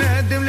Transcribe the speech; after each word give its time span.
Medim 0.00 0.39